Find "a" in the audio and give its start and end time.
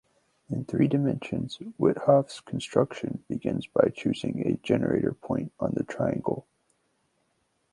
4.47-4.57